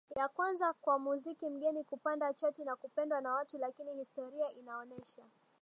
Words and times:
ya 0.15 0.27
kwanza 0.27 0.73
kwa 0.73 0.99
muziki 0.99 1.49
mgeni 1.49 1.83
kupanda 1.83 2.33
chati 2.33 2.63
na 2.63 2.75
kupendwa 2.75 3.21
na 3.21 3.33
watu 3.33 3.57
Lakini 3.57 3.93
historia 3.93 4.51
inaonesha 4.53 5.23